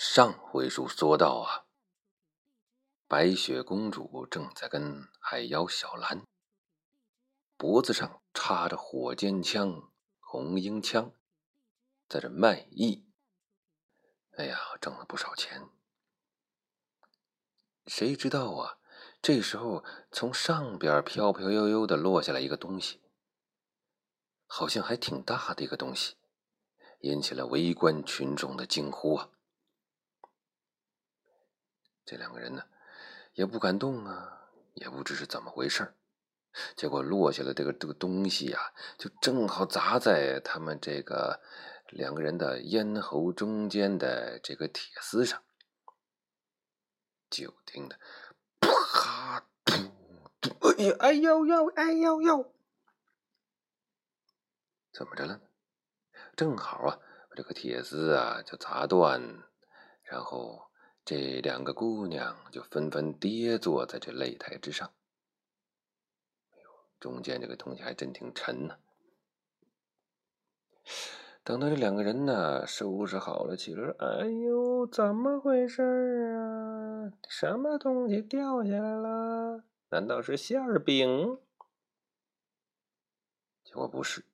[0.00, 1.66] 上回书说到啊，
[3.08, 6.22] 白雪公主正在跟海妖小兰
[7.56, 9.90] 脖子上插着火尖枪、
[10.20, 11.10] 红缨枪，
[12.08, 13.08] 在这卖艺。
[14.36, 15.68] 哎呀，挣了不少钱。
[17.86, 18.78] 谁知道啊？
[19.20, 23.00] 这时候从上边飘飘悠悠的落下来一个东西，
[24.46, 26.14] 好像还挺大的一个东西，
[27.00, 29.30] 引起了围观群众的惊呼啊！
[32.08, 32.64] 这两个人呢，
[33.34, 35.92] 也不敢动啊，也不知是怎么回事
[36.74, 41.42] 结果落下了这个这个东西呀，就正好砸在他们这个
[41.90, 45.42] 两个人的咽喉中间的这个铁丝上，
[47.28, 48.00] 就听的
[48.58, 49.90] 啪噗
[50.40, 52.54] 噗，哎呀，哎呦呦，哎呦呦，
[54.94, 55.42] 怎么着了？
[56.34, 59.42] 正好啊，把这个铁丝啊就砸断，
[60.04, 60.67] 然后。
[61.08, 64.92] 这两个姑娘就纷纷跌坐在这擂台之上。
[66.50, 66.68] 哎呦，
[67.00, 68.76] 中间这个东西还真挺沉呢。
[71.42, 75.82] 等到这两个人呢收拾好了起来，哎呦，怎么回事
[76.36, 77.10] 啊？
[77.26, 79.64] 什么东西掉下来了？
[79.88, 81.38] 难道是馅饼？
[83.64, 84.26] 结果不是，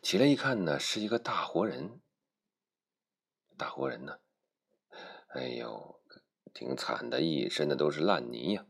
[0.00, 2.00] 起来一看呢，是一个大活人。
[3.58, 4.20] 大活人呢？
[5.34, 5.97] 哎呦！
[6.58, 8.66] 挺惨的，一身的都是烂泥呀，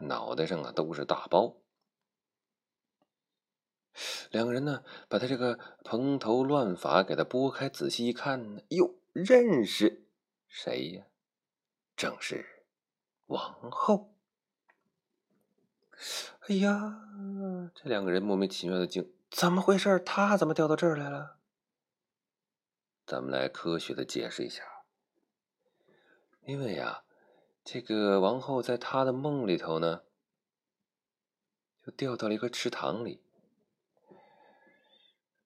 [0.00, 1.58] 脑袋上啊都是大包。
[4.30, 10.08] 两个人呢，把他这个蓬头乱发给他拨开，仔细一看，哟，认识
[10.48, 11.04] 谁呀？
[11.94, 12.64] 正是
[13.26, 14.16] 王后。
[16.48, 17.02] 哎呀，
[17.74, 20.00] 这两个人莫名其妙的惊，怎么回事？
[20.00, 21.36] 他怎么掉到这儿来了？
[23.04, 24.73] 咱们来科学的解释一下。
[26.46, 27.04] 因为呀，
[27.64, 30.02] 这个王后在她的梦里头呢，
[31.82, 33.22] 就掉到了一个池塘里。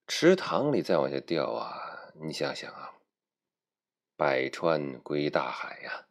[0.08, 2.94] 池塘里再往下掉啊，你想想啊，
[4.16, 6.06] 百川归大海呀。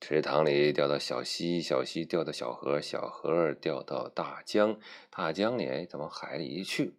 [0.00, 4.80] 池塘里掉到小溪，小溪掉到小河，小河掉到大江，
[5.10, 6.96] 大江里再往海里一去，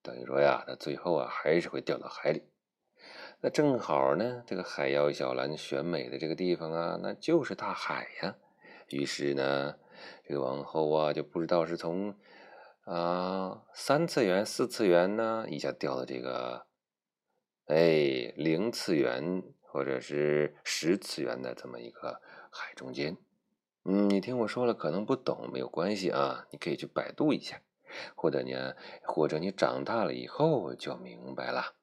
[0.00, 2.42] 等于说呀，它最后啊还是会掉到海里。
[3.46, 8.36] 那正好呢，这个海妖小兰选美的这个地方啊，那就是大海呀。
[8.88, 9.74] 于是呢，
[10.26, 12.14] 这个王后啊，就不知道是从
[12.86, 16.64] 啊三次元、四次元呢，一下掉到这个
[17.66, 23.18] 哎零次元或者是十次元的这么一个海中间。
[23.84, 27.60] 嗯，你听我说了，可能不懂没有关系啊，你可以去百度一下，
[28.14, 31.74] 或者呢，或者你长大了以后就明白了。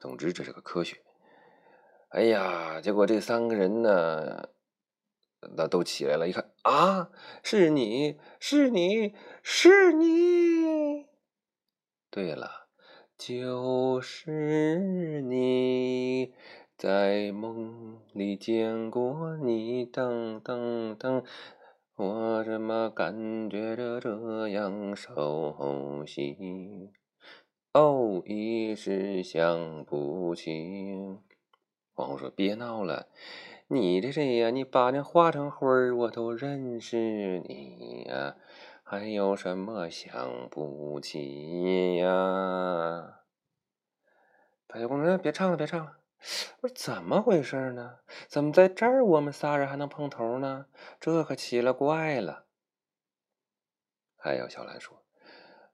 [0.00, 0.98] 总之，这是个科学。
[2.10, 4.48] 哎呀，结果这三个人呢，
[5.56, 7.10] 那都起来了，一看啊，
[7.42, 11.06] 是你是你是你。
[12.10, 12.68] 对了，
[13.18, 16.32] 就是你，
[16.78, 21.24] 在梦里见过你，噔噔噔，
[21.96, 26.90] 我怎么感觉着这样熟悉？
[27.74, 31.18] 哦，一时想不起。
[31.92, 33.08] 皇后说：“别闹了，
[33.66, 34.50] 你这谁呀？
[34.50, 38.36] 你把那化成灰儿，我都认识你呀。
[38.82, 43.20] 还有什么想不起呀？”
[44.66, 45.98] 白雪公主说：“别唱了，别唱了。”
[46.62, 47.98] 我说：“怎么回事呢？
[48.28, 50.66] 怎么在这儿我们仨人还能碰头呢？
[50.98, 52.46] 这可奇了怪了。”
[54.16, 55.04] 还有小兰说：“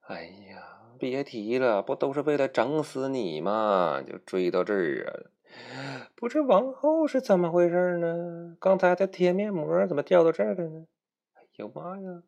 [0.09, 4.03] 哎呀。”别提了，不都是为了整死你吗？
[4.07, 6.11] 就追到这儿啊！
[6.15, 8.57] 不知王后是怎么回事呢？
[8.59, 10.87] 刚才在贴面膜，怎么掉到这儿了呢？
[11.35, 12.23] 哎呀妈呀！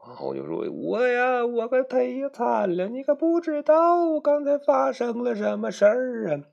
[0.00, 6.44] 王后就说：“我呀，我可忒惨了，你可不知道刚才发生了什么事儿啊！”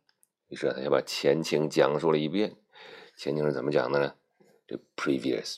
[0.48, 2.56] 于是他就把前情讲述了一遍。
[3.18, 4.14] 前情是怎么讲的呢？
[4.66, 5.58] 这 previous。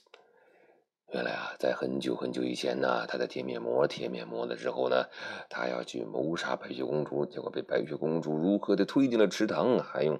[1.13, 5.05] 原来啊，在很久很久以前呢，他在贴面膜，贴面膜的时候呢，
[5.47, 10.19] 他要去谋杀白雪公主，结果被白雪公主如何的推进了池塘，还用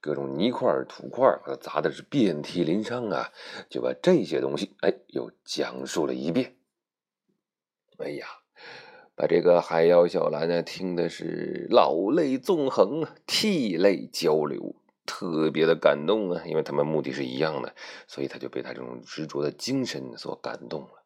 [0.00, 3.30] 各种泥块、土块把他砸的是遍体鳞伤啊！
[3.68, 6.56] 就把这些东西，哎，又讲述了一遍。
[7.98, 8.26] 哎呀，
[9.14, 14.74] 把这个海妖小兰呢，听的是老泪纵横，涕泪交流。
[15.10, 17.74] 特别的感动啊，因为他们目的是一样的，
[18.06, 21.02] 所以他就被他这种执着的精神所感动了，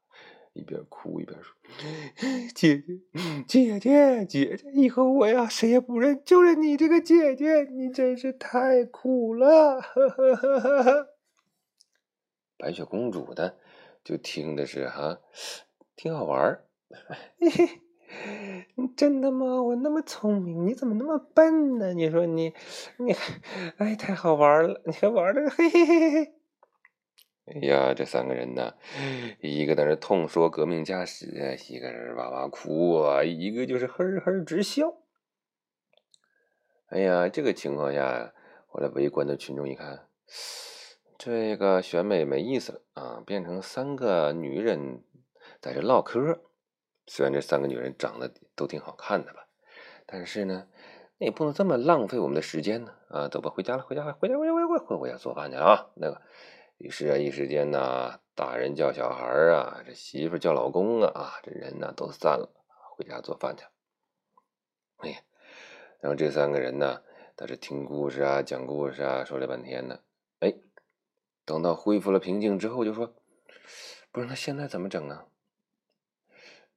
[0.53, 1.57] 一边哭一边说
[2.55, 2.85] ：“姐 姐，
[3.49, 9.81] 姐姐，姐姐，以后我呀谁也不认，就认你这个姐姐，你真是太苦了。
[9.81, 11.09] 呵呵呵呵呵。
[12.59, 13.55] 白雪公主呢，
[14.05, 15.19] 就听的是哈，
[15.97, 16.67] 挺好玩儿。
[17.41, 17.81] 嘿嘿，
[18.97, 19.63] 真的吗？
[19.63, 21.93] 我那么聪明，你怎么那么笨呢？
[21.95, 22.53] 你说你，
[22.99, 23.15] 你，
[23.79, 26.35] 哎，太好玩了，你还玩的，嘿嘿嘿嘿。
[27.47, 28.75] 哎呀，这三个人呢，
[29.41, 31.27] 一个在那痛说革命家史，
[31.69, 34.95] 一个人哇哇哭啊，一个就是呵呵直笑。
[36.87, 38.33] 哎呀，这个情况下，
[38.67, 40.07] 后来围观的群众一看，
[41.19, 45.03] 这个选美没意思了啊，变成三个女人
[45.61, 46.41] 在这唠嗑。
[47.07, 49.47] 虽然这三个女人长得都挺好看的吧，
[50.07, 50.67] 但是呢，
[51.19, 53.29] 那也不能这么浪费我们的时间呢啊！
[53.29, 55.87] 走吧，回家了，回家了，回家，回家，回家，回家做饭去啊！
[55.95, 56.21] 那个。
[56.79, 62.51] 于是啊，一时间呢，大人叫小孩啊，这媳妇叫老公啊，啊，这人呢都散了，
[62.97, 63.65] 回家做饭去。
[64.97, 65.19] 哎呀，
[66.01, 67.03] 然后这三个人呢，
[67.37, 70.01] 在这听故事啊，讲故事啊，说了半天呢，
[70.41, 70.53] 哎，
[71.45, 73.15] 等到恢复了平静之后，就说
[74.11, 75.27] ：“不是，那现在怎么整啊？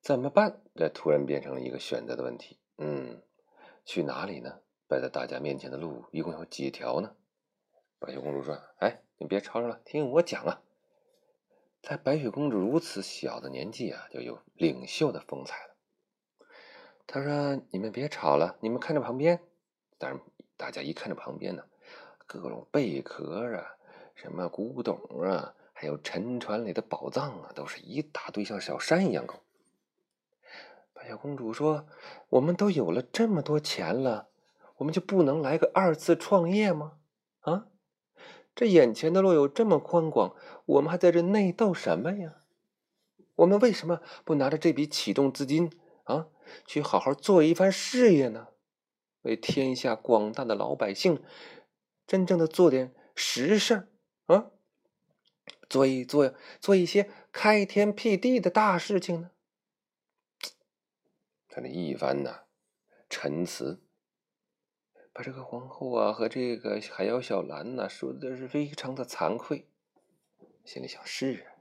[0.07, 2.57] 怎么办？”这突然变成了一个选择的问题。
[2.77, 3.21] 嗯，
[3.83, 4.62] 去哪里呢？
[4.88, 7.13] 摆在大家面前的路一共有几条呢？
[8.00, 10.62] 白雪公主说：“哎。”你别吵吵了，听我讲啊！
[11.81, 15.75] 在白雪公主如此小的年纪啊，就有领袖的风采了。
[17.07, 19.42] 他说：“你们别吵了，你们看着旁边。”
[19.98, 20.21] 但是
[20.56, 21.63] 大家一看着旁边呢，
[22.27, 23.75] 各种贝壳啊，
[24.13, 29.42] 什么古董啊，还有沉船里的宝藏啊，都是一大堆，像小山一样高。
[31.07, 31.88] 小公主说
[32.30, 34.27] ：“我们都有了这么多钱了，
[34.77, 36.98] 我们就不能来个二次创业吗？
[37.39, 37.68] 啊？”
[38.54, 42.42] 这眼前的路有这么宽广，我们还在这内斗什么呀？
[43.36, 45.71] 我们为什么不拿着这笔启动资金
[46.04, 46.27] 啊，
[46.65, 48.48] 去好好做一番事业呢？
[49.21, 51.21] 为天下广大的老百姓，
[52.06, 53.88] 真正的做点实事
[54.25, 54.48] 啊，
[55.69, 59.31] 做一做做一些开天辟地的大事情呢？
[61.57, 62.44] 他这一番呐
[63.09, 63.81] 陈词。
[65.12, 69.68] 把这个皇后啊和这个海妖小兰呐说的是非常的惭愧，
[70.63, 71.57] 心里想是啊，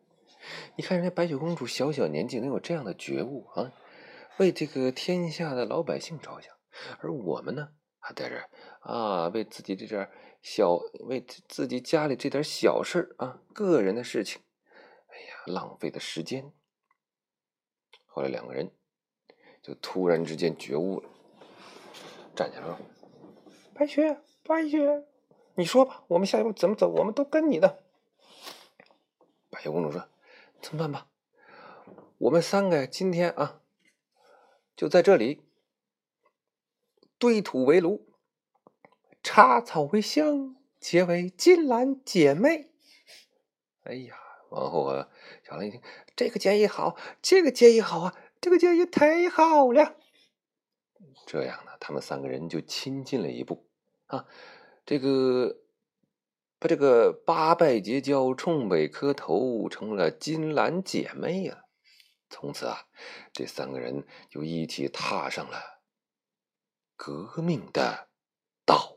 [0.76, 3.72] 你看人家白雪公主小小年纪能有这样的觉悟啊，
[4.36, 6.54] 为这个天下的老百姓着想，
[7.00, 8.38] 而我们呢还在这
[8.80, 10.10] 啊为自己这点
[10.42, 10.74] 小
[11.06, 14.42] 为自己家里这点小事啊个人的事情，
[15.06, 16.52] 哎呀浪费的时间。
[18.04, 18.70] 后来两个人
[19.66, 21.08] 就突然之间觉悟了，
[22.36, 22.78] 站起来了。
[23.74, 25.04] 白雪，白雪，
[25.56, 26.88] 你说吧，我们下一步怎么走？
[26.88, 27.82] 我们都跟你的。
[29.50, 30.08] 白雪公主说
[30.62, 31.08] ：“怎么办吧？
[32.18, 33.60] 我们三个今天啊，
[34.76, 35.42] 就在这里
[37.18, 38.06] 堆土为炉，
[39.20, 42.70] 插草为香，结为金兰姐妹。”
[43.82, 44.16] 哎呀，
[44.50, 45.08] 王后啊
[45.44, 45.82] 小兰一听，
[46.14, 48.14] 这个建议好，这个建议好啊，
[48.46, 49.96] 这个建议太好了。
[51.26, 53.66] 这样呢，他们三个人就亲近了一步。
[54.06, 54.24] 啊，
[54.84, 55.62] 这个
[56.60, 61.64] 把这个八拜结交、冲北磕头，成了金兰姐妹呀。
[62.30, 62.86] 从此啊，
[63.32, 65.80] 这三个人就一起踏上了
[66.94, 68.06] 革命的
[68.64, 68.95] 道。